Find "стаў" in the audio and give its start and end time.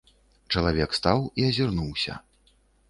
1.01-1.19